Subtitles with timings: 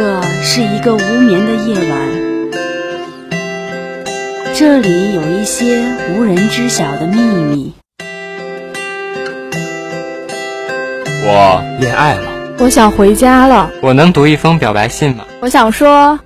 [0.00, 1.98] 这是一个无眠的夜晚，
[4.54, 7.74] 这里有一些无人知晓的秘密。
[11.24, 12.30] 我恋爱了，
[12.60, 13.72] 我想回家了。
[13.82, 15.24] 我能读一封表白信吗？
[15.40, 16.16] 我想说，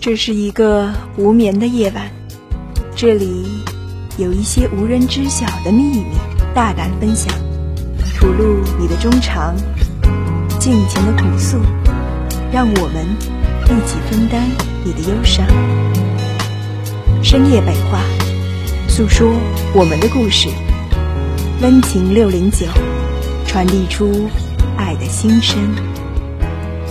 [0.00, 2.10] 这是一个无眠的夜晚，
[2.96, 3.62] 这里
[4.18, 6.04] 有一些无人知晓的秘密，
[6.52, 7.32] 大胆分享，
[8.18, 9.54] 吐露你的衷肠，
[10.60, 11.58] 尽情的朴诉，
[12.52, 13.02] 让我们
[13.64, 14.46] 一起分担
[14.84, 15.46] 你的忧伤。
[17.22, 18.02] 深夜北话，
[18.86, 19.32] 诉说
[19.74, 20.50] 我们的故事。
[21.62, 22.66] 温情六零九，
[23.46, 24.28] 传递出
[24.76, 25.58] 爱的心声。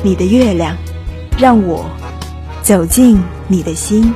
[0.04, 0.76] 你的月亮，
[1.38, 1.86] 让我
[2.64, 4.12] 走进你的心。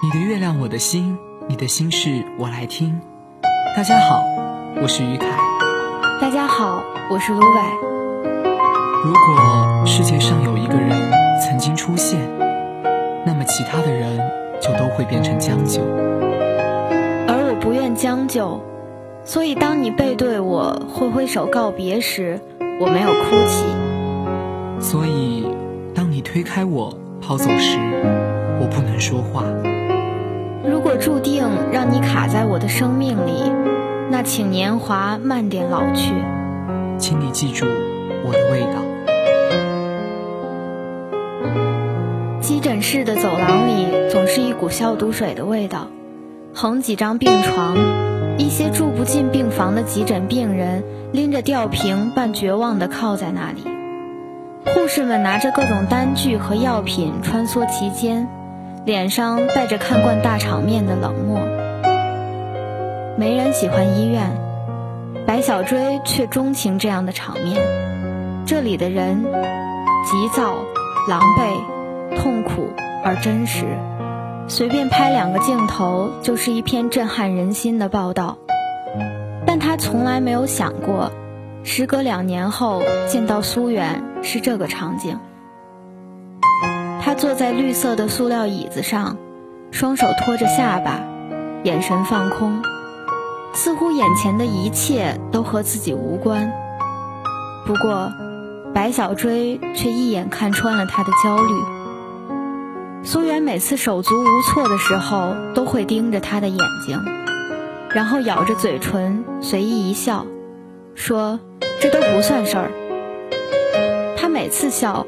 [0.00, 1.16] 你的月亮，我的心，
[1.46, 2.98] 你的心事我来听。
[3.76, 4.24] 大家好，
[4.80, 5.26] 我是于凯。
[6.18, 7.44] 大家好，我是卢伟。
[9.04, 10.90] 如果世界上有一个人
[11.42, 12.18] 曾经出现。
[13.26, 14.18] 那么其他的人
[14.60, 15.80] 就都会变成将就，
[17.26, 18.60] 而我不愿将就，
[19.24, 22.40] 所以当你背对我挥挥手告别时，
[22.80, 23.64] 我没有哭泣。
[24.80, 25.46] 所以
[25.94, 27.78] 当你推开我跑走时，
[28.60, 29.44] 我不能说话。
[31.04, 33.52] 注定让你卡在我的生命里，
[34.10, 36.14] 那请年华慢点老去。
[36.96, 37.66] 请你记住
[38.24, 38.80] 我的味道。
[42.40, 45.88] 急诊室的走廊里总是一股消毒水的味道，
[46.54, 47.76] 横几张病床，
[48.38, 50.82] 一些住不进病房的急诊病人
[51.12, 53.62] 拎着吊瓶，半绝望地靠在那里。
[54.72, 58.26] 护士们拿着各种单据和药品穿梭其间，
[58.84, 61.40] 脸上带着看惯大场面的冷漠。
[63.16, 64.36] 没人喜欢医院，
[65.26, 67.62] 白小追却钟情这样的场面。
[68.44, 69.24] 这里的人
[70.04, 70.56] 急躁、
[71.08, 71.74] 狼狈。
[72.16, 72.68] 痛苦
[73.04, 73.64] 而真实，
[74.46, 78.38] 随便拍两个镜头就是一篇震撼人心的报道。
[79.44, 81.10] 但他从来没有想过，
[81.64, 85.18] 时隔两年后见到苏远是这个场景。
[87.14, 89.16] 坐在绿色的塑料椅子上，
[89.70, 91.00] 双手托着下巴，
[91.62, 92.62] 眼神放空，
[93.52, 96.52] 似乎眼前的一切都和自己无关。
[97.66, 98.10] 不过，
[98.74, 101.54] 白小追却一眼看穿了他的焦虑。
[103.04, 107.00] 苏远每次手足无措的时候，都会盯着他的眼睛，
[107.90, 110.26] 然后咬着嘴唇，随意一笑，
[110.94, 111.38] 说
[111.80, 112.70] ：“这都不算事儿。”
[114.16, 115.06] 他每次笑，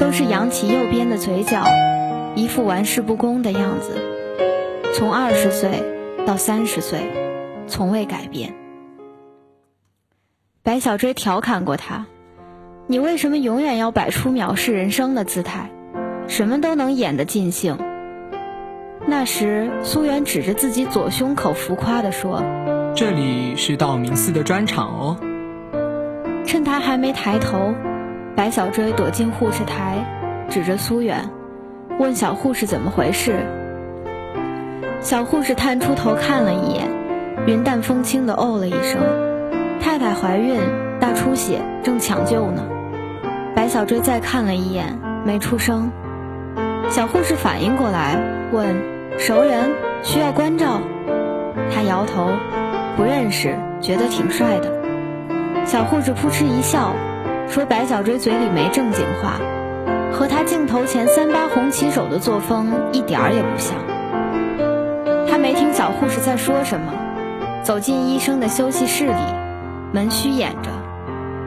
[0.00, 1.64] 都是扬起右边的嘴角，
[2.34, 3.96] 一副玩世不恭的样子。
[4.94, 5.82] 从二十岁
[6.26, 7.00] 到三十岁，
[7.66, 8.54] 从未改变。
[10.62, 12.06] 白小追调侃过他
[12.88, 15.70] ：“你为什么永远要摆出藐视人生的姿态？”
[16.26, 17.78] 什么都能演得尽兴。
[19.06, 22.42] 那时，苏远指着自己左胸口，浮夸地说
[22.94, 25.16] ：“这里是道明寺的专场哦。”
[26.44, 27.74] 趁他还没抬头，
[28.38, 29.98] 白小追躲进护士台，
[30.48, 31.28] 指着苏远，
[31.98, 33.44] 问小护士怎么回事。
[35.00, 36.88] 小护士探出头看了一眼，
[37.48, 39.00] 云淡风轻地哦了一声
[39.82, 40.56] ：“太太怀孕，
[41.00, 42.62] 大出血，正抢救呢。”
[43.56, 45.90] 白小追再看了一眼，没出声。
[46.90, 48.22] 小护士反应过来，
[48.52, 48.80] 问
[49.18, 49.68] ：“熟人
[50.04, 50.80] 需要关照？”
[51.74, 52.30] 他摇头，
[52.96, 54.72] 不认识，觉得挺帅的。
[55.64, 56.94] 小护士扑哧一笑，
[57.50, 59.40] 说：“白小追嘴里没正经话，
[60.12, 63.76] 和他镜头前三八红旗手的作风一点儿也不像。”
[65.28, 66.92] 他没听小护士在说什么，
[67.62, 69.22] 走进医生的休息室里，
[69.92, 70.70] 门虚掩着，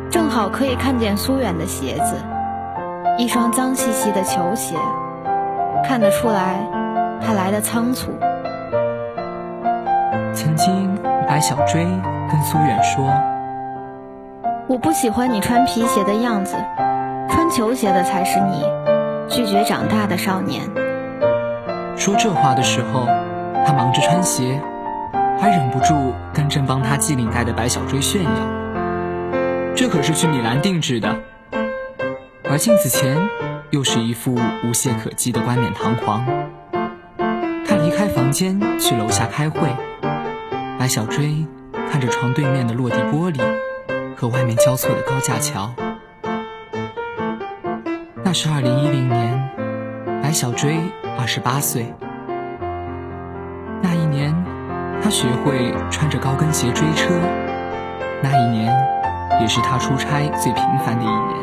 [0.09, 2.15] 正好可以看见苏远的鞋子，
[3.17, 4.75] 一双脏兮兮的球鞋。
[5.83, 6.59] 看得出来，
[7.25, 8.11] 他来的仓促。
[10.33, 10.95] 曾经，
[11.27, 13.11] 白小追跟苏远说
[14.71, 16.55] ：“我不喜欢你穿皮鞋的样子，
[17.29, 18.63] 穿球鞋的才是你。”
[19.27, 20.61] 拒绝长大的少年。
[21.97, 23.05] 说这话的时候，
[23.65, 24.61] 他忙着穿鞋，
[25.37, 28.29] 还忍不住跟正帮他系领带的白小追炫耀
[29.75, 31.17] ：“这可是去米兰定制的。”
[32.49, 33.17] 而镜子前。
[33.71, 34.35] 又是一副
[34.65, 36.25] 无懈可击的冠冕堂皇。
[37.65, 39.61] 他离开房间去楼下开会。
[40.77, 41.45] 白小追
[41.89, 43.39] 看着床对面的落地玻璃
[44.21, 45.73] 和外面交错的高架桥。
[48.23, 49.49] 那是二零一零年，
[50.21, 50.77] 白小追
[51.17, 51.91] 二十八岁。
[53.81, 54.31] 那一年，
[55.01, 57.15] 他学会穿着高跟鞋追车。
[58.21, 58.71] 那一年，
[59.41, 61.41] 也是他出差最频繁的一年。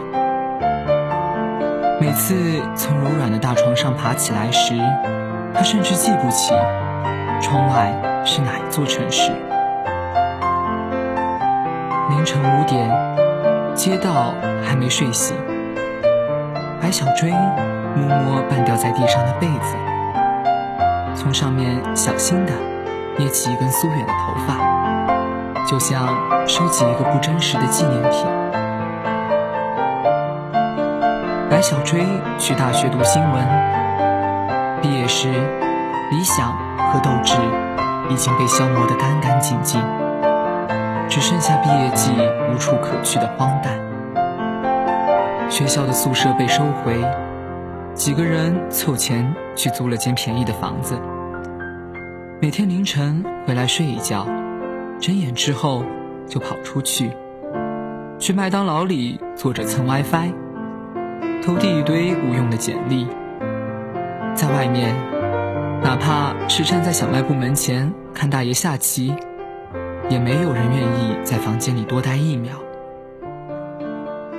[2.01, 4.79] 每次从柔软的大床上爬起来时，
[5.53, 6.55] 他甚至记不起
[7.43, 9.33] 窗外是哪一座城市。
[12.19, 12.91] 凌晨五点，
[13.77, 14.35] 街道
[14.67, 15.37] 还没睡醒，
[16.83, 19.77] 白小追摸摸半掉在地上的被子，
[21.15, 22.53] 从上面小心地
[23.19, 26.09] 捏起一根苏远的头发，就像
[26.45, 28.27] 收集一个不真实的纪念品。
[31.49, 32.05] 白小追
[32.37, 33.47] 去大学读新闻，
[34.83, 35.29] 毕业时，
[36.11, 36.53] 理想
[36.91, 37.37] 和斗志
[38.11, 39.81] 已经被消磨得干干净净，
[41.09, 42.13] 只剩下毕业季
[42.53, 43.79] 无处可去的荒诞。
[45.51, 46.95] 学校的宿舍被收回，
[47.95, 50.99] 几个人凑钱去租了间便宜的房子，
[52.41, 54.27] 每天凌晨回来睡一觉，
[55.01, 55.83] 睁眼之后
[56.27, 57.11] 就跑出去，
[58.19, 60.33] 去麦当劳里坐着蹭 WiFi。
[61.43, 63.07] 投递一堆无用的简历，
[64.35, 64.95] 在外面，
[65.83, 69.15] 哪怕是站在小卖部门前看大爷下棋，
[70.11, 72.59] 也没有人愿意在房间里多待一秒。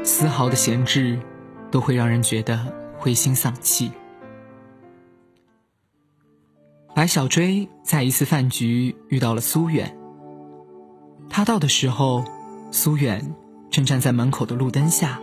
[0.03, 1.19] 丝毫的闲置，
[1.69, 2.59] 都会让人觉得
[2.97, 3.91] 灰心丧气。
[6.95, 9.95] 白小追在一次饭局遇到了苏远，
[11.29, 12.25] 他到的时候，
[12.71, 13.35] 苏远
[13.69, 15.19] 正站在门口的路灯下。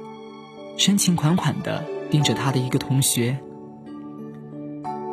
[0.78, 3.38] 深情款款地盯着他的一个同学。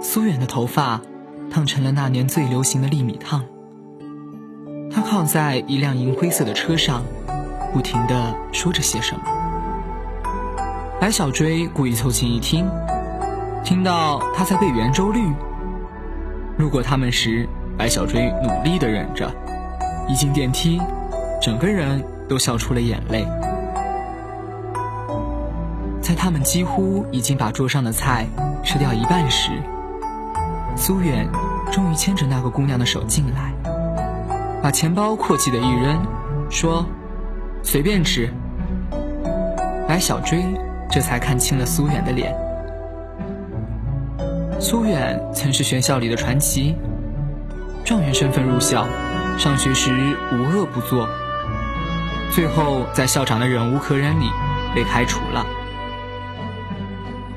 [0.01, 1.01] 苏远的头发
[1.49, 3.45] 烫成了那年最流行的粒米烫。
[4.91, 7.03] 他靠在一辆银灰色的车上，
[7.73, 9.21] 不停地说着些什么。
[10.99, 12.69] 白小追故意凑近一听，
[13.63, 15.21] 听到他在背圆周率。
[16.57, 17.47] 路过他们时，
[17.77, 19.29] 白小追努力地忍着，
[20.07, 20.79] 一进电梯，
[21.41, 23.27] 整个人都笑出了眼泪。
[26.01, 28.27] 在他们几乎已经把桌上的菜
[28.63, 29.51] 吃掉一半时，
[30.75, 31.27] 苏远
[31.71, 33.53] 终于牵着那个姑娘的手进来，
[34.63, 36.01] 把钱包阔气的一扔，
[36.49, 36.85] 说
[37.61, 38.33] ：“随便吃。”
[39.85, 40.41] 白小追
[40.89, 42.33] 这才看清了苏远的脸。
[44.61, 46.77] 苏远曾是学校里的传奇，
[47.83, 48.87] 状元身份入校，
[49.37, 49.91] 上学时
[50.31, 51.09] 无恶不作，
[52.31, 54.29] 最后在校长的忍无可忍里
[54.73, 55.45] 被开除了。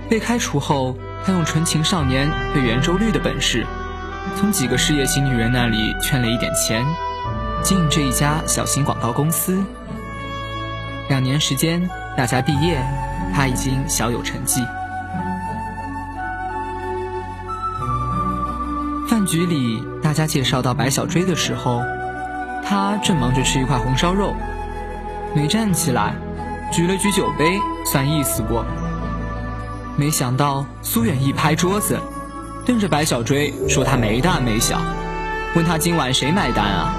[0.09, 3.67] 被开除后，他用纯情少年对圆周率的本事，
[4.37, 6.87] 从几个事业型女人那里圈了一点钱，
[7.63, 9.63] 经营这一家小型广告公司。
[11.09, 12.81] 两年时间，大家毕业，
[13.35, 14.61] 他已经小有成绩。
[19.09, 21.81] 饭局里，大家介绍到白小追的时候，
[22.65, 24.35] 他正忙着吃一块红烧肉，
[25.35, 26.15] 没站起来，
[26.73, 28.65] 举了举酒杯，算意思过。
[29.97, 31.99] 没想到苏远一拍桌子，
[32.67, 34.81] 瞪着白小追说：“他没大没小，
[35.55, 36.95] 问他今晚谁买单啊？”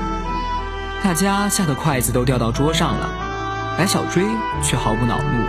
[1.04, 3.10] 大家吓得筷子都掉到桌上了，
[3.78, 4.26] 白小追
[4.62, 5.46] 却毫不恼怒，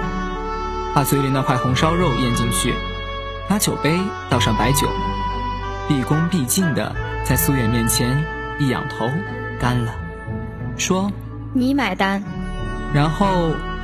[0.95, 2.75] 把嘴里那块红烧肉咽进去，
[3.49, 3.99] 拿酒杯
[4.31, 4.87] 倒上白酒，
[5.89, 8.25] 毕恭毕敬的在苏远面前
[8.59, 9.11] 一仰头，
[9.59, 9.93] 干了，
[10.77, 11.11] 说
[11.53, 12.23] ：“你买单。”
[12.95, 13.27] 然后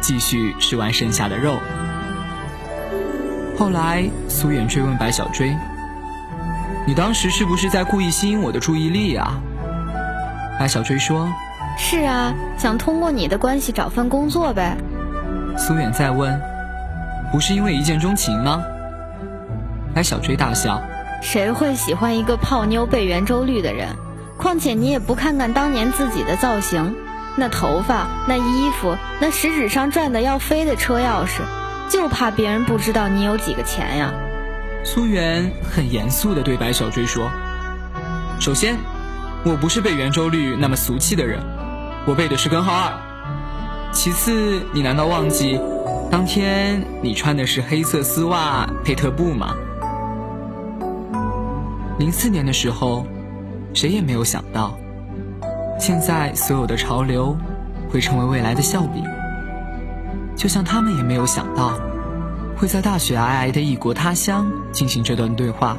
[0.01, 1.59] 继续吃完剩下的肉。
[3.59, 5.57] 后来，苏远追问白小追
[6.87, 9.41] ：“你当时是不是在故意吸引我的注意力啊？”
[10.59, 11.29] 白小追说
[11.79, 14.77] ：“是啊，想通过你的关系找份工作呗。”
[15.59, 16.41] 苏远再问
[17.33, 18.63] ：“不是因为一见钟情吗？”
[19.95, 20.83] 白小追大笑
[21.23, 23.89] ：“谁会喜欢一个泡妞背圆周率的人？
[24.37, 26.97] 况且你也不看看当年自己的造型，
[27.37, 31.43] 那头发，那衣服，那食指上转的要飞的车钥匙。”
[31.91, 34.13] 就怕别人不知道你有几个钱呀！
[34.85, 37.31] 苏远很严肃地对白小追说
[38.41, 38.77] ：“首先，
[39.45, 41.39] 我不是背圆周率那么俗气的人，
[42.07, 42.93] 我背的是根号二。
[43.93, 45.59] 其次，你难道忘记
[46.11, 49.55] 当天你穿的是黑色丝袜配特步吗？
[51.99, 53.07] 零四年的时候，
[53.73, 54.77] 谁也没有想到，
[55.79, 57.37] 现在所有的潮流
[57.91, 59.03] 会成为未来的笑柄。”
[60.37, 61.73] 就像他们也没有想到，
[62.57, 65.79] 会在大雪皑皑的异国他乡进行这段对话。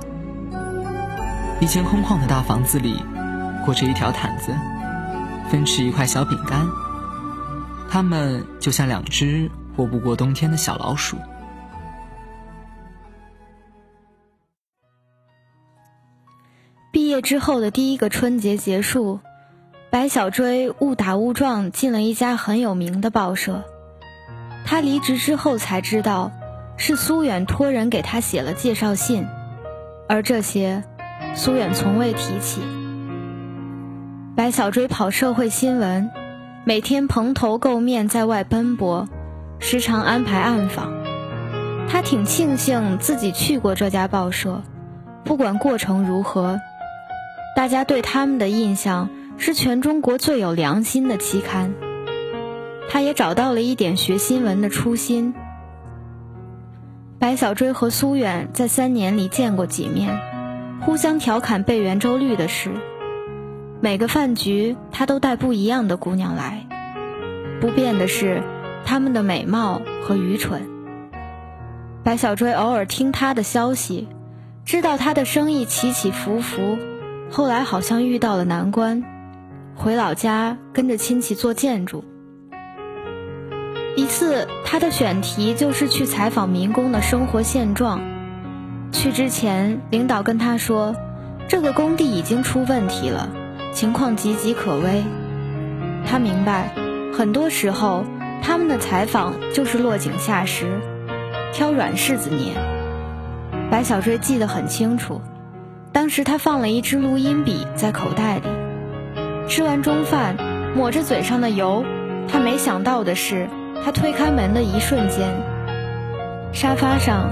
[1.60, 3.04] 一间空旷的大房子里，
[3.64, 4.56] 裹着一条毯子，
[5.50, 6.68] 分吃一块小饼干。
[7.90, 11.18] 他们就像两只活不过冬天的小老鼠。
[16.92, 19.20] 毕业之后的第一个春节结束，
[19.90, 23.64] 白小追误打误撞进了一家很有名的报社。
[24.66, 26.32] 他离职之后才知道，
[26.78, 29.28] 是苏远托人给他写了介绍信，
[30.10, 30.84] 而这些，
[31.36, 32.62] 苏远从未提起。
[34.36, 36.12] 白小追跑社会新闻，
[36.66, 39.08] 每天蓬头垢面在外奔波，
[39.60, 40.92] 时常安排暗访。
[41.88, 44.62] 他挺庆幸自己去过这家报社，
[45.24, 46.60] 不管过程如何，
[47.56, 51.74] 大家对他们的印象是全中国最有良心的期刊。
[52.90, 55.34] 他也找到了一点学新闻的初心。
[57.20, 60.20] 白小追和苏远在三年里见过几面，
[60.82, 62.72] 互相调侃背圆周率的事。
[63.82, 66.66] 每个饭局，他都带不一样的姑娘来，
[67.60, 68.42] 不变的是
[68.86, 70.68] 她们的美貌和愚蠢。
[72.04, 74.08] 白小追偶尔听他的消息，
[74.64, 76.78] 知道他的生意起起伏伏，
[77.32, 79.04] 后来好像遇到了难关，
[79.76, 82.04] 回老家跟着亲戚做建筑。
[83.96, 88.02] 一次，他的选题就是去采访民工的生活现状。
[88.92, 90.96] 去之前，领导跟他说，
[91.48, 93.30] 这个工地已经出问题了，
[93.76, 95.04] 情况岌岌可危。
[96.08, 96.74] 他明白，
[97.14, 98.06] 很多时候
[98.42, 100.80] 他们的采访就是落井下石。
[101.52, 102.54] 挑软柿子捏，
[103.70, 105.22] 白小追记得很清楚。
[105.92, 108.48] 当时他放了一支录音笔在口袋里。
[109.50, 110.38] 吃完中饭，
[110.76, 111.84] 抹着嘴上的油，
[112.30, 113.50] 他没想到的是，
[113.84, 115.30] 他推开门的一瞬间，
[116.54, 117.30] 沙发上，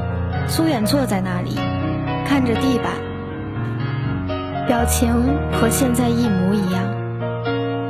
[0.50, 1.56] 苏远坐在那里，
[2.26, 2.92] 看着地板，
[4.68, 5.12] 表情
[5.52, 6.82] 和现在一模一样。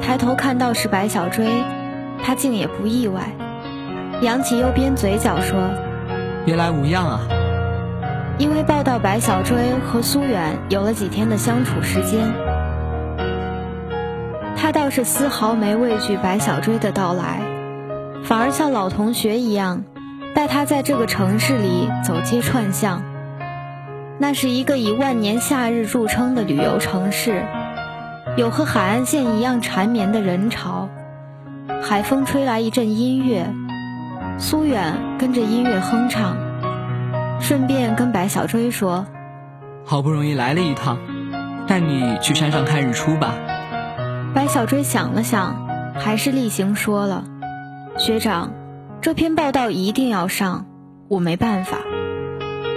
[0.01, 1.47] 抬头看到是白小追，
[2.23, 3.31] 他竟也不意外，
[4.21, 5.69] 扬起右边嘴角说。
[6.45, 7.19] 别来无恙啊！
[8.37, 12.33] 因为报道白小追和苏远有了几天的相处时间，
[14.57, 17.39] 他倒是丝毫没畏惧白小追的到来，
[18.23, 19.83] 反而像老同学一样，
[20.33, 23.03] 带他在这个城市里走街串巷。
[24.19, 27.45] 那是一个以万年夏日著称的旅游城市，
[28.37, 30.89] 有和海岸线一样缠绵的人潮，
[31.81, 33.51] 海风吹来一阵音乐。
[34.37, 36.37] 苏远跟着音乐哼唱，
[37.39, 39.05] 顺便跟白小追说
[39.85, 40.97] ：“好不容易来了一趟，
[41.67, 43.35] 带你去山上看日出吧。”
[44.33, 47.25] 白小追想了想，还是例行说了
[47.97, 48.51] ：“学长，
[49.01, 50.65] 这篇报道一定要上，
[51.09, 51.77] 我没办法。”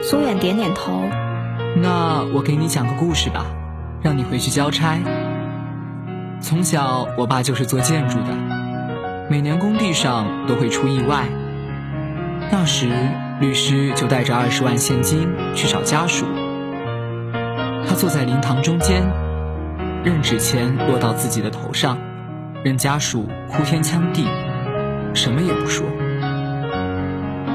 [0.03, 0.93] 苏远点点头
[1.79, 3.45] ：“那我给你讲个故事吧，
[4.03, 4.99] 让你回去交差。
[6.41, 8.35] 从小，我爸就是做建筑的，
[9.29, 11.25] 每年工地上都会出意外。”
[12.51, 12.89] 那时，
[13.41, 16.25] 律师就带着二十万现金去找家属。
[17.87, 19.03] 他坐在灵堂中间，
[20.03, 21.99] 任纸钱落到自己的头上，
[22.65, 24.27] 任家属哭天抢地，
[25.13, 25.85] 什么也不说。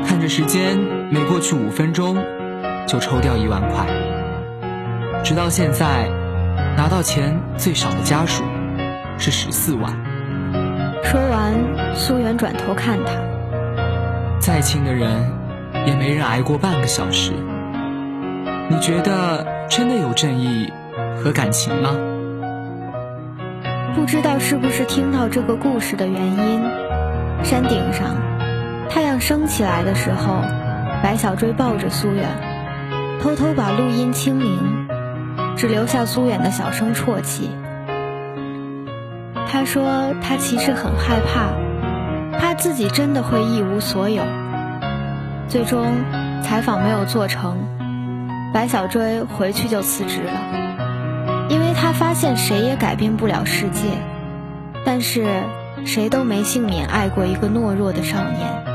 [0.06, 0.78] 看着时间，
[1.10, 2.18] 每过去五分钟，
[2.86, 3.88] 就抽掉一万块。
[5.24, 6.10] 直到现在，
[6.75, 8.44] 拿到钱最少的家属
[9.18, 9.94] 是十四万。
[11.04, 11.54] 说完，
[11.96, 13.13] 苏远转头看他。
[14.40, 15.32] 再亲的人，
[15.86, 17.34] 也没人挨过半个小时。
[18.70, 20.72] 你觉得真的有正义
[21.18, 21.92] 和感情吗？
[23.94, 26.62] 不知道是不是听到这个故事的原因，
[27.44, 28.16] 山顶上，
[28.90, 30.42] 太阳升起来的时候，
[31.04, 32.25] 白小追抱着苏远，
[33.22, 34.88] 偷偷把录音清零，
[35.55, 37.50] 只留下苏远的小声啜泣。
[39.48, 41.51] 他说他其实很害怕。
[42.39, 44.24] 怕自己真的会一无所有。
[45.48, 45.86] 最终，
[46.41, 47.55] 采访没有做成，
[48.51, 53.89] 白小追回去就辞职了，因为他发现谁也改变不了世界，
[54.84, 55.43] 但是
[55.86, 58.71] 谁都没幸免爱过一个懦弱的少年。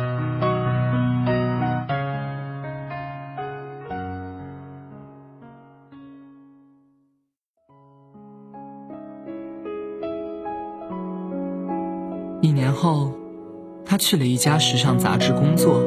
[13.96, 15.80] 去了一家时尚杂志工作，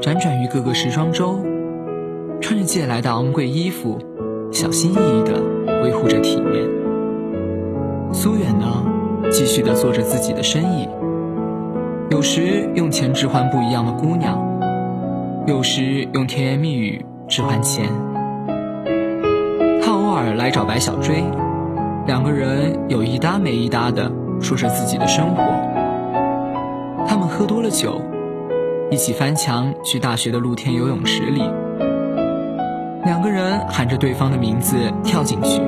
[0.00, 1.38] 辗转于各个时装周，
[2.40, 3.98] 穿着借来的昂贵衣服，
[4.50, 5.42] 小心翼翼地
[5.82, 6.68] 维护着体面。
[8.12, 8.84] 苏远呢，
[9.30, 10.88] 继续地做着自己的生意，
[12.10, 14.38] 有时用钱置换不一样的姑娘，
[15.46, 17.86] 有时用甜言蜜语置换钱。
[19.80, 21.22] 他偶尔来找白小追，
[22.06, 25.69] 两个人有一搭没一搭地说着自己的生活。
[27.40, 27.98] 喝多了酒，
[28.90, 31.40] 一起翻墙去大学的露天游泳池里。
[33.06, 35.62] 两个人喊着对方的名字跳进去，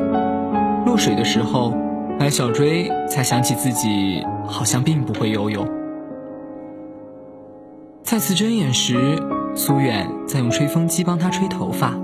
[0.84, 1.72] 落水的时候，
[2.18, 5.66] 白小追才想起自己好像并不会游泳。
[8.02, 9.18] 再次睁眼时，
[9.54, 11.98] 苏远在用吹风机帮他吹头发，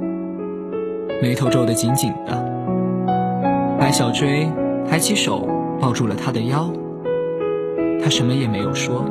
[1.20, 2.42] 眉头皱得紧紧的。
[3.78, 4.48] 白小追
[4.88, 5.46] 抬起手
[5.78, 6.72] 抱住了他的腰，
[8.02, 9.04] 他什么也没有说。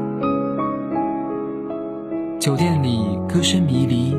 [2.47, 4.15] 酒店里歌声迷离，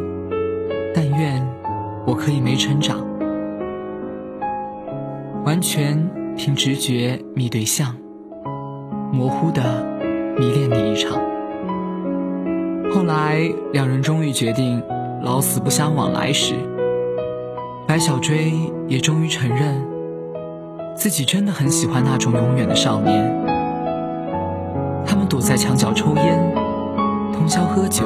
[0.95, 1.43] 但愿
[2.05, 2.99] 我可以没成长，
[5.47, 6.07] 完全
[6.37, 7.97] 凭直觉觅对象，
[9.11, 9.83] 模糊的
[10.39, 11.19] 迷恋你一场。
[12.93, 14.83] 后来两人终于决定
[15.23, 16.53] 老死不相往来时，
[17.87, 18.53] 白小追
[18.89, 19.83] 也终于承认，
[20.95, 23.25] 自己真的很喜欢那种永远的少年。
[25.07, 26.68] 他们躲在墙角抽烟。
[27.49, 28.05] 通宵喝酒，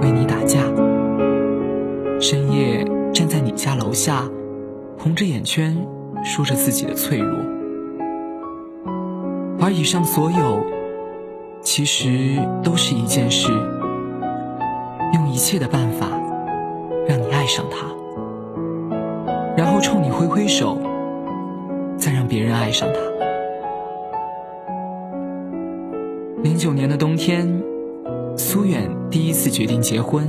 [0.00, 0.60] 为你打架，
[2.18, 2.82] 深夜
[3.12, 4.26] 站在你家楼下，
[4.98, 5.76] 红着眼圈
[6.24, 7.38] 说着自己的脆弱。
[9.60, 10.64] 而以上所有，
[11.60, 13.52] 其实都是一件事：
[15.12, 16.06] 用一切的办法
[17.06, 17.88] 让你爱上他，
[19.54, 20.78] 然后冲你挥挥手，
[21.98, 23.00] 再让别人爱上他。
[26.42, 27.69] 零九年的冬天。
[28.40, 30.26] 苏远第一次决定结婚，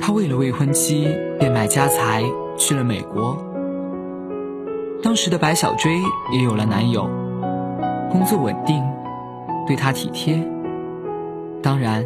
[0.00, 1.08] 他为了未婚妻
[1.38, 2.24] 变卖家财
[2.58, 3.38] 去了美国。
[5.00, 6.00] 当时的白小追
[6.32, 7.08] 也有了男友，
[8.10, 8.82] 工作稳定，
[9.64, 10.36] 对她体贴。
[11.62, 12.04] 当然，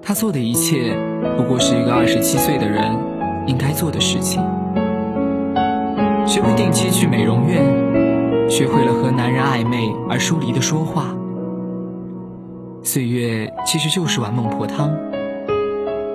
[0.00, 0.96] 他做的一切
[1.36, 2.96] 不过是一个二十七岁的人
[3.48, 4.40] 应该做的事情：
[6.24, 11.16] 学会定期去美容院，学会了和男人暧昧而疏离的说话。
[12.82, 14.90] 岁月其实就是碗孟婆汤，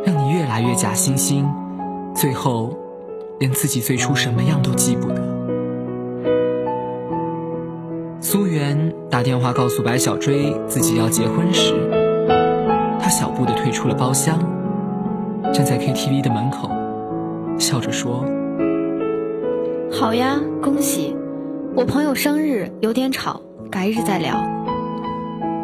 [0.04, 1.46] 让你越来越假惺惺，
[2.14, 2.76] 最后
[3.40, 5.22] 连自己最初什么样都记不得。
[8.20, 11.74] 苏媛打电话告诉白小追自己要结婚时，
[13.00, 14.40] 他小步的退出了包厢，
[15.54, 16.70] 站在 KTV 的门口，
[17.60, 18.26] 笑着说
[19.94, 21.16] ：“好呀，恭喜！
[21.76, 24.36] 我朋友生日有点吵，改日再聊。”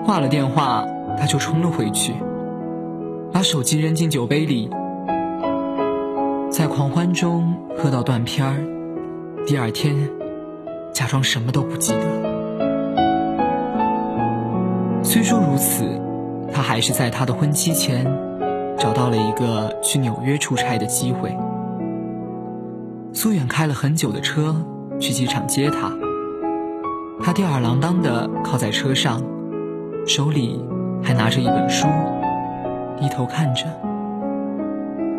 [0.05, 0.85] 挂了电话，
[1.17, 2.13] 他就冲了回去，
[3.31, 4.69] 把手机扔进酒杯里，
[6.49, 8.55] 在狂欢中喝到断片儿。
[9.45, 9.95] 第二天，
[10.91, 12.31] 假装什么都不记得。
[15.03, 15.85] 虽说如此，
[16.51, 18.05] 他还是在他的婚期前
[18.77, 21.35] 找到了一个去纽约出差的机会。
[23.13, 24.55] 苏远开了很久的车
[24.99, 25.91] 去机场接他，
[27.23, 29.21] 他吊儿郎当的靠在车上。
[30.05, 30.59] 手里
[31.03, 31.87] 还拿着一本书，
[32.97, 33.65] 低头看着，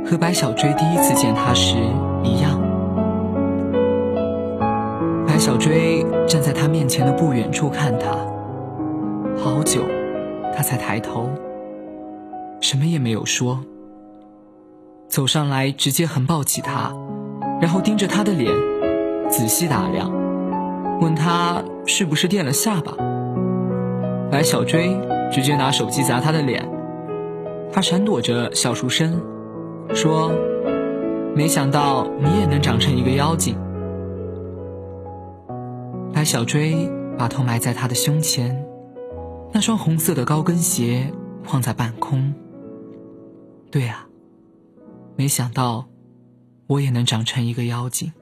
[0.05, 1.77] 和白小追第一次见他时
[2.23, 2.61] 一样。
[5.27, 8.11] 白小追站在他面前的不远处看他，
[9.43, 9.83] 好久，
[10.55, 11.31] 他才抬头，
[12.61, 13.61] 什么也没有说，
[15.09, 16.93] 走上来直接横抱起他，
[17.61, 18.53] 然后盯着他的脸，
[19.31, 20.13] 仔细打量，
[21.01, 22.93] 问他是不是垫了下巴。
[24.33, 24.99] 白小追
[25.31, 26.67] 直接拿手机砸他的脸，
[27.71, 29.21] 他闪躲着笑出声，
[29.95, 30.33] 说
[31.37, 33.55] ：“没想到你也能长成一个妖精。”
[36.15, 38.65] 白小追把头埋在他的胸前，
[39.53, 41.13] 那双红色的高跟鞋
[41.45, 42.33] 晃在半空。
[43.71, 44.07] 对啊，
[45.15, 45.85] 没想到
[46.69, 48.15] 我也能长成一个妖精。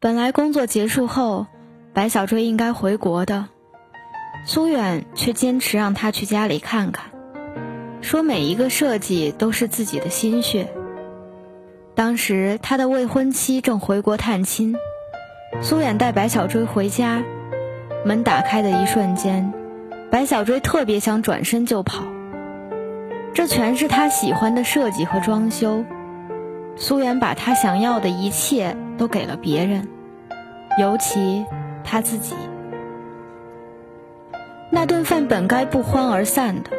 [0.00, 1.46] 本来工作结束后，
[1.92, 3.50] 白小追应该回国的。
[4.46, 7.06] 苏远却坚持让他去家里看看，
[8.02, 10.70] 说每一个设计都是自己的心血。
[11.94, 14.76] 当时他的未婚妻正回国探亲，
[15.62, 17.22] 苏远带白小追回家，
[18.04, 19.52] 门打开的一瞬间，
[20.10, 22.04] 白小追特别想转身就跑。
[23.32, 25.84] 这全是他喜欢的设计和装修，
[26.76, 29.88] 苏远把他想要的一切都给了别人，
[30.78, 31.44] 尤其
[31.82, 32.34] 他自己。
[34.74, 36.70] 那顿饭本该不欢而散的，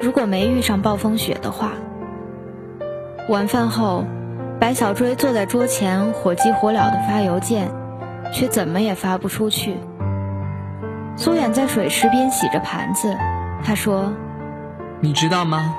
[0.00, 1.70] 如果没遇上暴风雪的话。
[3.28, 4.04] 晚饭后，
[4.58, 7.70] 白小追坐在桌前火急火燎的发邮件，
[8.34, 9.76] 却怎么也发不出去。
[11.16, 13.16] 苏远在水池边洗着盘子，
[13.62, 14.12] 他说
[15.00, 15.76] ：“你知道吗？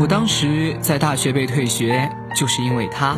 [0.00, 3.16] 我当时在大学被退学，就是因为他。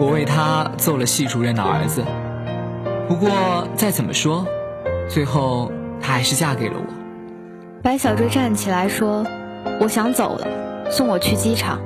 [0.00, 2.02] 我为他揍了系主任的儿子。
[3.06, 4.46] 不过再怎么说，
[5.06, 6.84] 最后……”她还是嫁给了我。
[7.82, 9.24] 白小追站起来说
[9.80, 10.46] ：“我想走了，
[10.90, 11.80] 送我去机场。”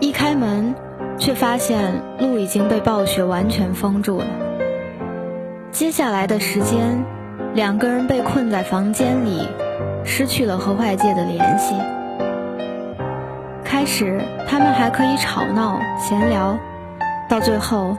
[0.00, 0.74] 一开门，
[1.18, 4.26] 却发现路已经被暴雪完全封住了。
[5.70, 7.04] 接下来的时间，
[7.54, 9.46] 两个人被困在房间里，
[10.04, 11.74] 失去了和外界的联系。
[13.64, 16.58] 开始，他们还可以吵闹闲聊，
[17.28, 17.96] 到最后，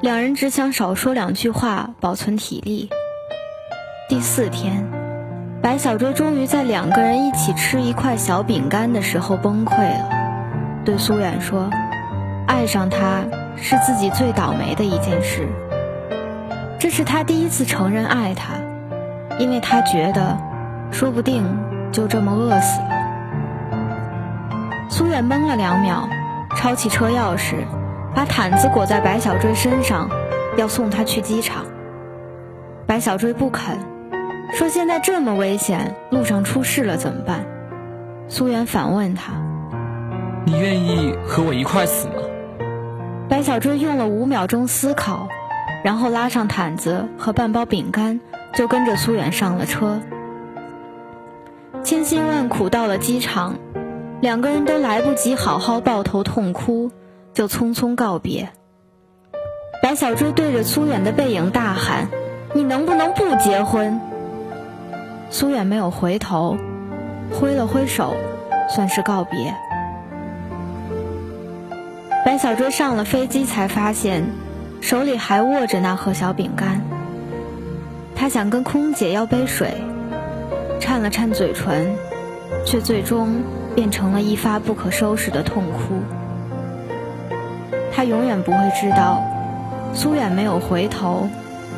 [0.00, 2.88] 两人只想少说两句话，保存体力。
[4.06, 4.86] 第四天，
[5.62, 10.10] 白小追终于在两个人一起吃一块小饼干的时候崩溃了，
[10.84, 11.70] 对苏远说
[12.46, 13.24] ：“爱上他
[13.56, 15.48] 是自己最倒霉的一件事。
[16.78, 18.52] 这是他第一次承认爱他，
[19.38, 20.36] 因为他觉得，
[20.90, 21.42] 说不定
[21.90, 22.90] 就这么饿死了。”
[24.90, 26.06] 苏远懵了两秒，
[26.54, 27.54] 抄起车钥匙，
[28.14, 30.10] 把毯子裹在白小追身上，
[30.58, 31.64] 要送他去机场。
[32.86, 33.78] 白小追不肯，
[34.52, 37.44] 说现在这么危险，路上出事了怎么办？
[38.28, 39.32] 苏远反问他
[40.46, 42.14] ：“你愿意和我一块死吗？”
[43.28, 45.28] 白小追用了五秒钟思考，
[45.82, 48.20] 然后拉上毯子和半包饼干，
[48.52, 50.00] 就跟着苏远上了车。
[51.82, 53.56] 千辛万苦到了机场。
[54.20, 56.90] 两个人都来不及好好抱头痛哭，
[57.34, 58.48] 就匆匆告别。
[59.82, 62.08] 白小追对着苏远的背影大喊
[62.54, 64.00] ：“你能不能不结婚？”
[65.30, 66.56] 苏远没有回头，
[67.32, 68.14] 挥了挥手，
[68.68, 69.54] 算是告别。
[72.24, 74.24] 白小追上了飞机才发现，
[74.80, 76.80] 手里还握着那盒小饼干。
[78.14, 79.74] 他想跟空姐要杯水，
[80.80, 81.94] 颤了颤嘴唇，
[82.64, 83.42] 却最终。
[83.74, 86.00] 变成了一发不可收拾的痛哭。
[87.92, 89.20] 他永远不会知道，
[89.92, 91.28] 苏远没有回头，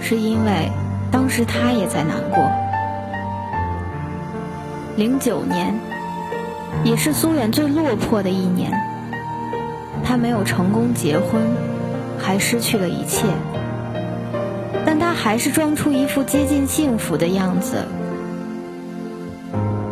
[0.02, 0.70] 是因为
[1.10, 2.50] 当时他也在难过。
[4.96, 5.78] 零九年，
[6.82, 8.72] 也是苏远最落魄的一年。
[10.02, 11.42] 他没有成功结婚，
[12.18, 13.26] 还失去了一切，
[14.86, 17.84] 但他还是装出一副接近幸福的样子，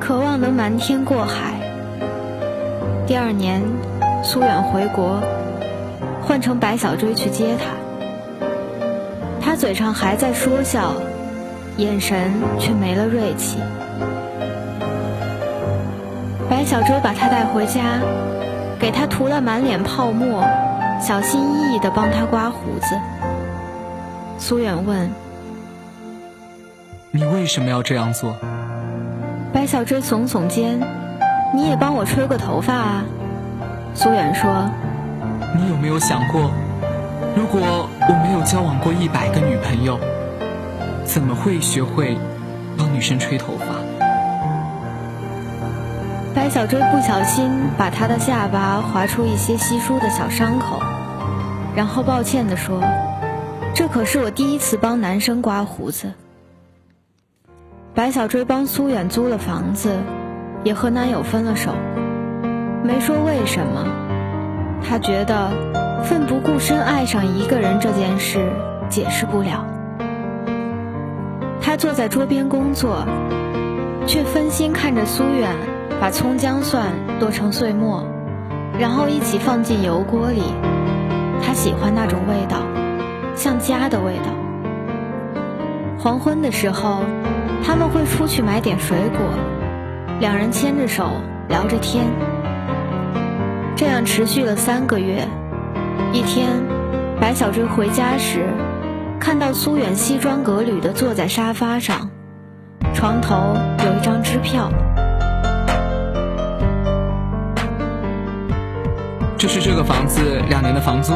[0.00, 1.60] 渴望能瞒天过海。
[3.06, 3.60] 第二年，
[4.22, 5.20] 苏远回国，
[6.22, 8.46] 换成白小追去接他。
[9.38, 10.94] 他嘴上还在说笑，
[11.76, 13.58] 眼神却没了锐气。
[16.64, 18.00] 白小追把他带回家，
[18.81, 20.42] 给他涂了满脸泡沫，
[20.98, 22.98] 小心翼翼地帮他刮胡子。
[24.38, 25.11] 苏远问
[27.12, 28.35] ：“你为什么要这样做？”
[29.53, 30.81] 白小追耸耸肩。
[31.53, 33.05] 你也帮我吹过头发啊，
[33.94, 34.50] 苏远说。
[35.55, 36.50] 你有没有想过，
[37.37, 37.61] 如果
[38.09, 40.00] 我没有交往过一百个女朋友，
[41.05, 42.16] 怎么会学会
[42.79, 43.63] 帮女生吹头发？
[46.44, 50.78] 白小追不小心把他的下巴划出一些稀疏的小伤口，
[51.74, 52.83] 然后抱歉地说
[53.74, 56.12] ：“这可是我第一次帮男生刮胡子。”
[57.94, 59.98] 白小追帮苏远租了房子。
[60.64, 61.72] 也和男友分了手，
[62.83, 63.87] 没说为什么。
[64.87, 65.50] 他觉得
[66.04, 68.50] 奋不顾身爱上一个人这件事
[68.90, 69.64] 解释不了。
[71.62, 73.07] 他坐在桌边工作，
[74.07, 75.54] 却分心看着苏远
[76.00, 78.07] 把葱姜蒜剁成碎末，
[78.78, 80.42] 然后一起放进油锅里。
[81.42, 82.59] 他喜欢那种味道，
[83.35, 84.24] 像家的味道。
[85.98, 87.00] 黄昏的时候，
[87.64, 89.20] 他们会出去买点水果。
[90.20, 91.11] 两人牵着手
[91.48, 92.04] 聊着天，
[93.76, 95.26] 这样持续了三个月。
[96.12, 96.48] 一天，
[97.20, 98.46] 白小追回家时，
[99.18, 102.11] 看到苏远西装革履地坐在沙发上，
[102.94, 103.35] 床头
[103.85, 104.70] 有一张支票。
[109.44, 111.12] 这是这个房子两年的房租，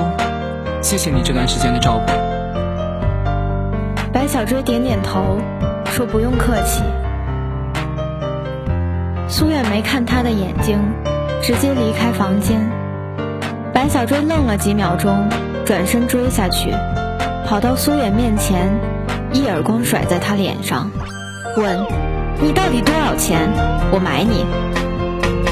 [0.83, 2.12] 谢谢你这段时间的照顾。
[4.12, 5.38] 白小追点点头，
[5.87, 6.83] 说不用客气。
[9.29, 10.79] 苏远没看他的眼睛，
[11.41, 12.71] 直接离开房间。
[13.73, 15.27] 白小追愣了几秒钟，
[15.64, 16.71] 转身追下去，
[17.47, 18.79] 跑到苏远面前，
[19.33, 20.91] 一耳光甩在他脸上，
[21.57, 21.79] 问
[22.43, 23.49] ：“你到底多少钱？
[23.91, 24.45] 我买你。”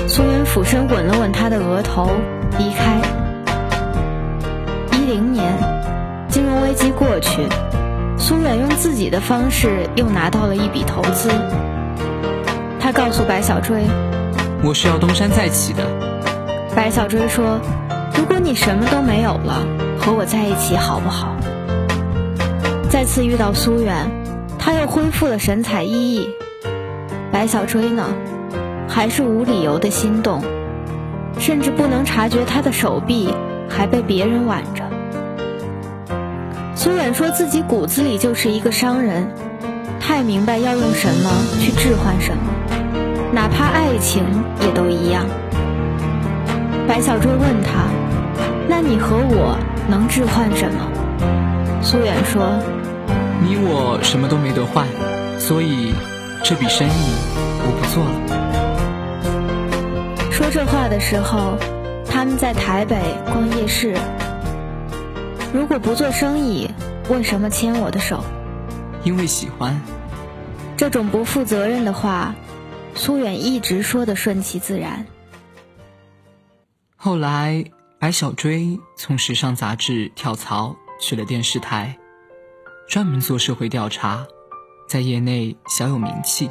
[0.06, 2.10] 苏远俯身吻了吻他的额头，
[2.58, 3.00] 离开。
[4.92, 5.52] 一零年，
[6.28, 7.46] 金融危机过去，
[8.18, 11.30] 苏远用自己的方式又拿到了一笔投资。
[12.80, 13.84] 他告诉白小追
[14.62, 15.84] ：“我是要东山再起的。”
[16.74, 17.60] 白小追说
[18.16, 19.66] ：“如果你什么都没有了，
[19.98, 21.34] 和我在一起好不好？”
[22.88, 24.10] 再次遇到苏远，
[24.58, 26.28] 他又恢复了神采奕奕。
[27.32, 28.04] 白小追呢，
[28.88, 30.42] 还是无理由的心动，
[31.38, 33.32] 甚至不能察觉他的手臂
[33.68, 34.82] 还被别人挽着。
[36.74, 39.26] 苏远说自己骨子里就是一个商人，
[39.98, 42.42] 太明白要用什么去置换什么，
[43.32, 44.22] 哪怕爱情
[44.60, 45.24] 也都一样。
[46.86, 47.88] 白小追问他
[48.68, 50.92] ：“那你和我能置换什么？”
[51.82, 52.58] 苏远说
[53.42, 54.86] ：“你我什么都没得换，
[55.38, 55.94] 所以
[56.44, 56.92] 这笔生意
[57.64, 58.42] 我不做了。”
[60.56, 61.58] 说这话的时候，
[62.06, 63.94] 他们在台北逛夜市。
[65.52, 66.70] 如果不做生意，
[67.10, 68.24] 为什么牵我的手？
[69.04, 69.78] 因为喜欢。
[70.74, 72.34] 这种不负责任的话，
[72.94, 75.04] 苏远一直说的顺其自然。
[76.96, 77.66] 后来，
[77.98, 81.98] 白小追从时尚杂志跳槽去了电视台，
[82.88, 84.26] 专门做社会调查，
[84.88, 86.48] 在业内小有名气。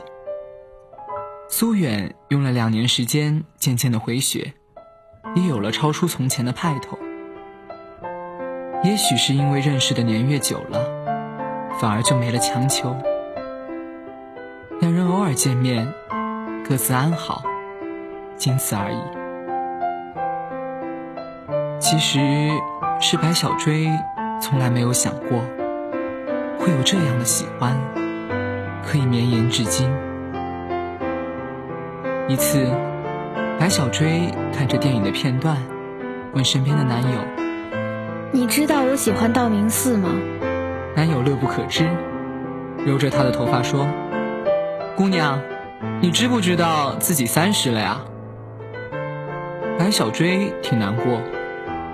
[1.47, 4.53] 苏远用了两年时间，渐渐的回血，
[5.35, 6.97] 也有了超出从前的派头。
[8.83, 10.83] 也许是因为认识的年月久了，
[11.79, 12.95] 反而就没了强求。
[14.81, 15.87] 两人偶尔见面，
[16.67, 17.43] 各自安好，
[18.35, 18.99] 仅此而已。
[21.79, 22.19] 其实，
[22.99, 23.87] 是白小追
[24.41, 25.39] 从来没有想过，
[26.59, 27.79] 会有这样的喜欢，
[28.83, 29.89] 可以绵延至今。
[32.27, 32.67] 一次，
[33.59, 35.57] 白小追看着电影的片段，
[36.33, 37.19] 问身边的男友。
[38.31, 40.09] 你知道我喜欢道明寺吗？
[40.95, 41.87] 男友乐不可支，
[42.83, 43.87] 揉着她的头发说
[44.97, 45.39] ：“姑娘，
[46.01, 48.01] 你知不知道自己三十了呀？”
[49.77, 51.21] 白小追挺难过。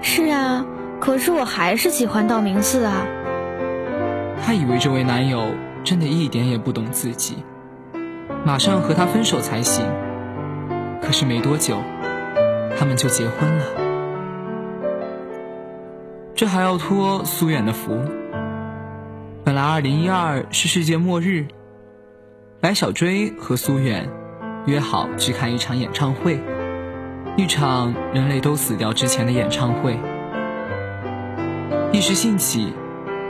[0.01, 0.65] 是啊，
[1.01, 3.05] 可是我还是喜欢道明寺啊。
[4.41, 7.43] 她以为这位男友真的一点也不懂自己，
[8.45, 9.85] 马上和他分手才行。
[11.01, 11.81] 可是没多久，
[12.77, 13.65] 他们就结婚了。
[16.35, 17.99] 这还要托苏远的福。
[19.43, 21.47] 本来二零一二是世界末日，
[22.59, 24.07] 白小追和苏远
[24.65, 26.39] 约好去看一场演唱会，
[27.35, 29.99] 一场人类都死掉之前的演唱会。
[31.91, 32.71] 一时兴起，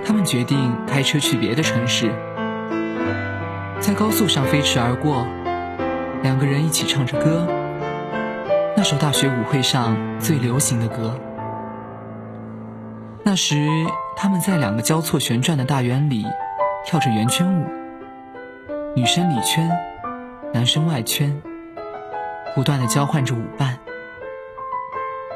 [0.05, 2.11] 他们决定开车去别的城市，
[3.79, 5.25] 在高速上飞驰而过，
[6.21, 7.47] 两个人一起唱着歌，
[8.81, 11.15] 那首大学舞会上最流行的歌。
[13.23, 13.55] 那时，
[14.15, 16.25] 他们在两个交错旋转的大圆里
[16.83, 17.67] 跳着圆圈舞，
[18.95, 19.69] 女生里圈，
[20.51, 21.43] 男生外圈，
[22.55, 23.77] 不断的交换着舞伴。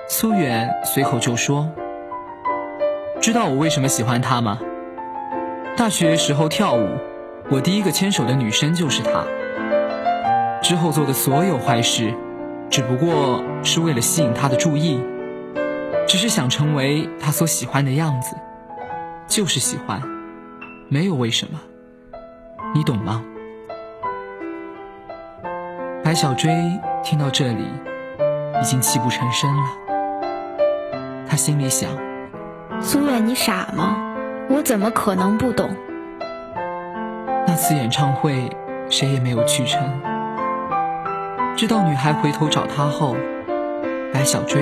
[0.09, 1.69] 苏远随口就说
[3.21, 4.57] ：“知道我为什么喜欢他吗？
[5.77, 6.97] 大学时候跳舞，
[7.51, 9.23] 我第一个牵手的女生就是她。
[10.63, 12.11] 之后做的所有坏事，
[12.69, 14.99] 只不过是为了吸引他的注意。”
[16.07, 18.35] 只是想成为他所喜欢的样子，
[19.27, 19.99] 就是喜欢，
[20.87, 21.59] 没有为什么，
[22.75, 23.23] 你懂吗？
[26.03, 26.53] 白小追
[27.03, 27.65] 听到这里，
[28.61, 29.63] 已经泣不成声了。
[31.27, 31.89] 他心里想：
[32.79, 33.97] 苏远，你傻吗？
[34.47, 35.75] 我怎么可能不懂？
[37.47, 38.47] 那次演唱会，
[38.91, 39.81] 谁也没有去成。
[41.55, 43.15] 知道女孩回头找他后，
[44.13, 44.61] 白小追。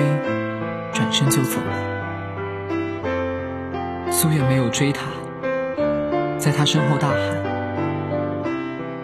[0.94, 1.74] 转身就走了。
[4.12, 5.06] 苏远没有追他，
[6.38, 7.18] 在他身后大喊：“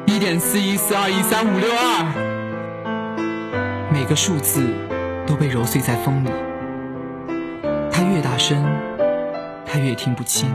[0.06, 2.04] 一点四一四二一三五六二！”
[3.92, 4.68] 每个数字
[5.26, 6.30] 都被揉碎在风里。
[7.90, 8.64] 他越大声，
[9.66, 10.48] 他越听不清。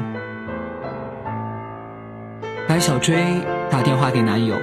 [2.65, 3.17] 白小追
[3.69, 4.55] 打电话给男友，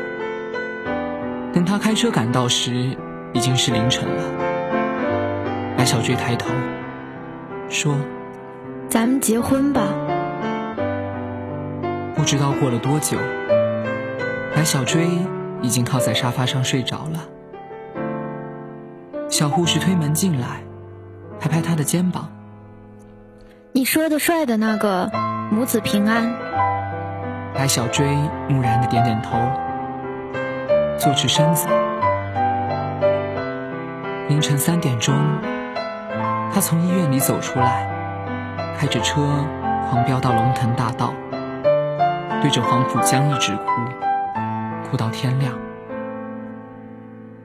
[1.62, 2.96] 等他开车赶到时，
[3.32, 4.24] 已经是凌晨了。
[5.76, 6.50] 白小追抬头
[7.68, 7.94] 说
[8.90, 9.86] ：“咱们结婚吧。”
[12.18, 13.16] 不知道过了多久，
[14.52, 15.06] 白小追
[15.60, 17.28] 已经靠在沙发上睡着了。
[19.28, 20.64] 小护士推门进来，
[21.38, 22.28] 拍拍他的肩膀
[23.70, 25.12] ：“你说的帅的那个，
[25.52, 26.34] 母子平安。”
[27.54, 28.04] 白小追
[28.48, 29.38] 木然的点点头，
[31.02, 31.66] 坐直身子。
[34.28, 35.12] 凌晨三点钟。
[36.54, 37.88] 他从医院里走出来，
[38.78, 39.20] 开着车
[39.88, 41.12] 狂飙到龙腾大道，
[42.40, 43.64] 对着黄浦江一直哭，
[44.88, 45.58] 哭到天亮。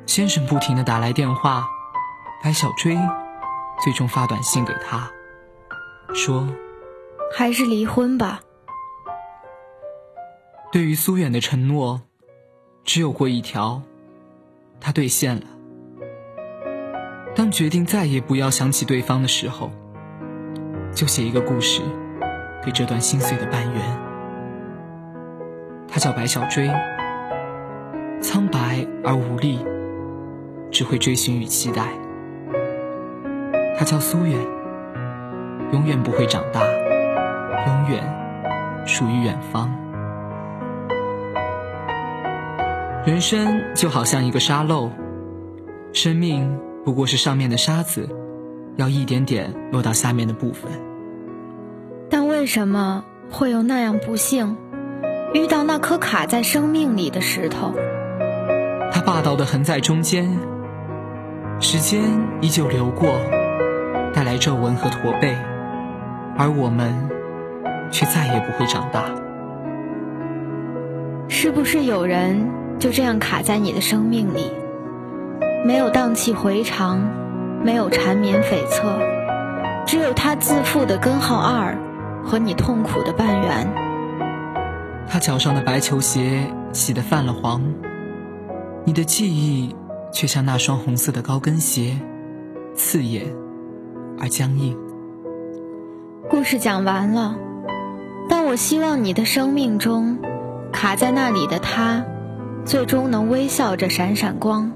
[0.06, 1.68] 先生不停的打来电话，
[2.44, 2.96] 白小追
[3.82, 5.10] 最终发短信给他，
[6.14, 6.48] 说
[7.36, 8.42] ：“还是离婚吧。”
[10.72, 12.02] 对于苏远的承诺，
[12.88, 13.82] 只有过一条，
[14.80, 15.42] 他兑现了。
[17.36, 19.70] 当决定再也不要想起对方的时候，
[20.94, 21.82] 就写一个故事，
[22.64, 23.82] 给这段心碎的半圆。
[25.86, 26.72] 他叫白小追，
[28.22, 29.60] 苍白而无力，
[30.72, 31.90] 只会追寻与期待。
[33.78, 34.34] 他叫苏远，
[35.74, 38.02] 永远不会长大，永远
[38.86, 39.70] 属于远方。
[43.08, 44.92] 人生就好像一个沙漏，
[45.94, 48.10] 生命不过是上面的沙子，
[48.76, 50.70] 要一点点落到下面的部分。
[52.10, 54.58] 但为什么会有那样不幸，
[55.34, 57.74] 遇到那颗卡在生命里的石头？
[58.92, 60.30] 它霸道的横在中间，
[61.62, 62.02] 时间
[62.42, 63.08] 依旧流过。
[64.14, 65.34] 带来皱纹和驼背，
[66.38, 66.94] 而我们
[67.90, 69.06] 却再也不会长大。
[71.30, 74.52] 是不是有人就这样卡在你的生命里，
[75.66, 77.02] 没有荡气回肠，
[77.64, 81.78] 没有缠绵悱恻，只有他自负的根号二
[82.24, 83.68] 和你痛苦的半圆。
[85.08, 87.64] 他脚上的白球鞋洗得泛了黄，
[88.86, 89.76] 你的记忆
[90.12, 91.98] 却像那双红色的高跟鞋，
[92.76, 93.26] 刺眼。
[94.20, 94.76] 而僵硬。
[96.28, 97.38] 故事讲完了，
[98.28, 100.18] 但我希望你的生命中，
[100.72, 102.04] 卡在那里的他，
[102.68, 104.74] 最终能微笑着闪闪光，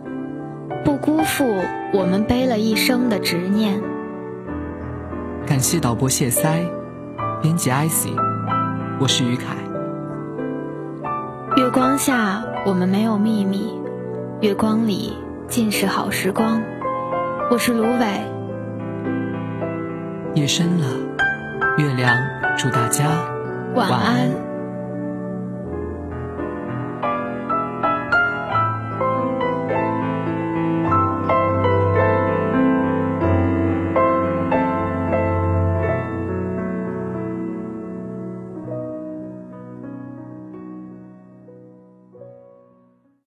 [0.85, 1.45] 不辜负
[1.93, 3.81] 我们背了一生的执念。
[5.45, 6.63] 感谢导播谢塞，
[7.41, 8.13] 编辑 icy，
[8.97, 9.57] 我是于凯。
[11.57, 13.77] 月光下，我们没有秘密；
[14.39, 15.17] 月光里，
[15.49, 16.61] 尽是好时光。
[17.49, 18.21] 我是芦苇。
[20.33, 20.87] 夜深了，
[21.77, 22.17] 月亮
[22.57, 23.03] 祝大家
[23.75, 24.50] 晚安。